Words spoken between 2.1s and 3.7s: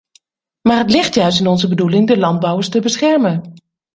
landbouwers te beschermen!